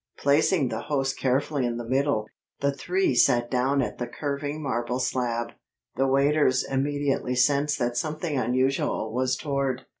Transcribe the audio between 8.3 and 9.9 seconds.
unusual was toward.